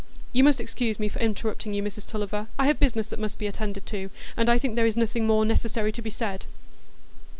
"You 0.33 0.43
must 0.43 0.59
excuse 0.59 0.97
me 0.99 1.09
for 1.09 1.19
interrupting 1.19 1.75
you, 1.75 1.83
Mrs 1.83 2.07
Tulliver; 2.07 2.47
I 2.57 2.65
have 2.65 2.79
business 2.79 3.05
that 3.09 3.19
must 3.19 3.37
be 3.37 3.45
attended 3.45 3.85
to; 3.85 4.09
and 4.35 4.49
I 4.49 4.57
think 4.57 4.75
there 4.75 4.87
is 4.87 4.97
nothing 4.97 5.27
more 5.27 5.45
necessary 5.45 5.91
to 5.91 6.01
be 6.01 6.09
said." 6.09 6.45